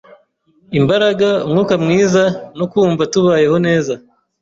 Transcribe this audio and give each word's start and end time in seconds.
imbaraga, 0.79 1.27
umwuka 1.45 1.73
mwiza, 1.83 2.23
no 2.57 2.65
kumva 2.71 3.03
tubayeho 3.13 3.57
neza 3.67 3.93